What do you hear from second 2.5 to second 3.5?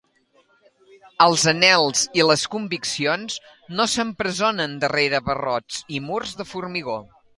conviccions